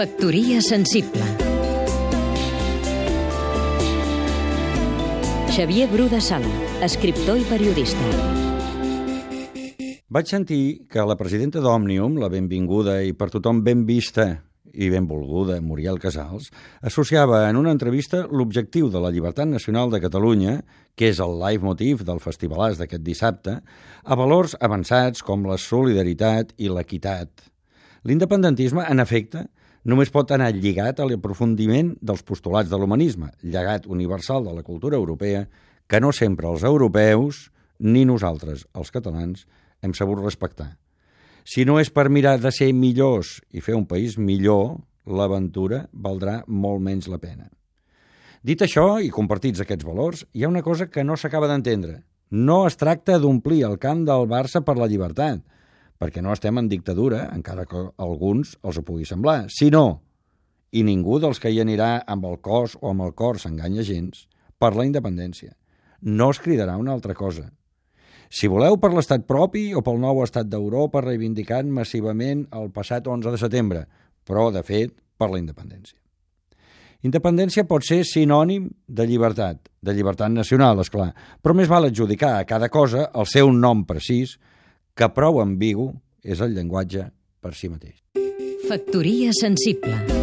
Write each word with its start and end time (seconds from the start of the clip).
Factoria 0.00 0.62
sensible 0.64 1.20
Xavier 5.52 5.90
Bru 5.92 6.06
de 6.08 6.22
Sala, 6.24 6.48
escriptor 6.80 7.36
i 7.36 7.44
periodista. 7.44 8.06
Vaig 10.08 10.32
sentir 10.32 10.88
que 10.88 11.04
la 11.04 11.18
presidenta 11.20 11.60
d'Òmnium, 11.60 12.16
la 12.16 12.32
benvinguda 12.32 13.02
i 13.04 13.12
per 13.12 13.28
tothom 13.28 13.60
ben 13.60 13.84
vista 13.84 14.26
i 14.72 14.88
benvolguda 14.88 15.60
Muriel 15.60 16.00
Casals, 16.00 16.48
associava 16.80 17.42
en 17.50 17.60
una 17.60 17.76
entrevista 17.76 18.24
l'objectiu 18.24 18.88
de 18.88 19.04
la 19.04 19.12
llibertat 19.12 19.52
nacional 19.52 19.92
de 19.92 20.00
Catalunya, 20.00 20.62
que 20.96 21.12
és 21.12 21.20
el 21.20 21.36
leitmotiv 21.44 22.08
del 22.08 22.24
festivalàs 22.24 22.80
d'aquest 22.80 23.04
dissabte, 23.04 23.60
a 23.60 24.16
valors 24.16 24.56
avançats 24.64 25.20
com 25.20 25.44
la 25.44 25.60
solidaritat 25.60 26.56
i 26.56 26.72
l'equitat. 26.72 27.50
L'independentisme, 28.08 28.88
en 28.88 29.04
efecte, 29.04 29.50
només 29.84 30.12
pot 30.12 30.30
anar 30.34 30.50
lligat 30.54 31.00
a 31.00 31.06
l'aprofundiment 31.08 31.94
dels 32.00 32.22
postulats 32.26 32.70
de 32.70 32.78
l'humanisme, 32.78 33.30
llegat 33.42 33.86
universal 33.86 34.44
de 34.44 34.54
la 34.54 34.66
cultura 34.66 34.96
europea, 34.96 35.46
que 35.88 36.00
no 36.00 36.12
sempre 36.12 36.48
els 36.48 36.64
europeus, 36.64 37.48
ni 37.78 38.04
nosaltres, 38.04 38.66
els 38.74 38.90
catalans, 38.92 39.46
hem 39.82 39.94
sabut 39.96 40.20
respectar. 40.20 40.76
Si 41.44 41.64
no 41.64 41.78
és 41.80 41.90
per 41.90 42.10
mirar 42.12 42.36
de 42.38 42.52
ser 42.52 42.70
millors 42.76 43.40
i 43.50 43.64
fer 43.64 43.74
un 43.74 43.86
país 43.88 44.18
millor, 44.18 44.76
l'aventura 45.06 45.86
valdrà 45.92 46.42
molt 46.46 46.84
menys 46.84 47.08
la 47.08 47.18
pena. 47.18 47.48
Dit 48.44 48.62
això, 48.64 49.00
i 49.00 49.10
compartits 49.12 49.60
aquests 49.60 49.84
valors, 49.84 50.24
hi 50.32 50.44
ha 50.44 50.52
una 50.52 50.62
cosa 50.62 50.88
que 50.88 51.04
no 51.04 51.16
s'acaba 51.16 51.48
d'entendre. 51.48 52.02
No 52.30 52.62
es 52.68 52.78
tracta 52.80 53.18
d'omplir 53.18 53.64
el 53.66 53.76
camp 53.80 54.04
del 54.06 54.28
Barça 54.30 54.62
per 54.64 54.76
la 54.78 54.86
llibertat, 54.88 55.42
perquè 56.00 56.22
no 56.24 56.32
estem 56.32 56.56
en 56.56 56.70
dictadura, 56.70 57.26
encara 57.34 57.66
que 57.68 57.84
alguns 58.00 58.56
els 58.64 58.80
ho 58.80 58.84
pugui 58.86 59.04
semblar, 59.04 59.44
sinó, 59.52 60.00
i 60.72 60.82
ningú 60.86 61.18
dels 61.20 61.40
que 61.42 61.52
hi 61.52 61.60
anirà 61.60 61.98
amb 62.08 62.24
el 62.30 62.38
cos 62.40 62.78
o 62.80 62.94
amb 62.94 63.04
el 63.04 63.14
cor 63.18 63.40
s'enganya 63.42 63.84
gens, 63.84 64.24
per 64.60 64.72
la 64.76 64.86
independència. 64.88 65.52
No 66.00 66.30
es 66.32 66.40
cridarà 66.40 66.78
una 66.80 66.94
altra 66.96 67.14
cosa. 67.14 67.50
Si 68.30 68.48
voleu 68.48 68.78
per 68.80 68.92
l'estat 68.94 69.26
propi 69.26 69.70
o 69.74 69.82
pel 69.82 69.98
nou 70.00 70.22
estat 70.24 70.48
d'Europa 70.48 71.02
reivindicant 71.02 71.68
massivament 71.74 72.46
el 72.56 72.70
passat 72.72 73.08
11 73.10 73.34
de 73.34 73.40
setembre, 73.42 73.86
però, 74.24 74.50
de 74.54 74.62
fet, 74.62 74.94
per 75.18 75.28
la 75.32 75.40
independència. 75.40 75.98
Independència 77.02 77.64
pot 77.64 77.82
ser 77.84 78.02
sinònim 78.04 78.68
de 78.86 79.06
llibertat, 79.08 79.58
de 79.82 79.92
llibertat 79.96 80.30
nacional, 80.32 80.82
és 80.84 80.92
clar, 80.92 81.10
però 81.40 81.56
més 81.56 81.68
val 81.68 81.88
adjudicar 81.88 82.36
a 82.36 82.46
cada 82.48 82.68
cosa 82.68 83.08
el 83.16 83.26
seu 83.26 83.50
nom 83.52 83.86
precís, 83.88 84.36
que 84.94 85.10
prou 85.14 85.40
ambigu 85.42 85.90
és 86.22 86.40
el 86.44 86.56
llenguatge 86.56 87.08
per 87.40 87.54
si 87.56 87.72
mateix. 87.72 87.96
Factoria 88.68 89.32
sensible 89.34 90.19